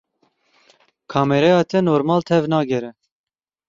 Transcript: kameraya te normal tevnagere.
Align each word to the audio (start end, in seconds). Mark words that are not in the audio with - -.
kameraya 1.15 1.61
te 1.69 1.85
normal 1.91 2.29
tevnagere. 2.35 2.95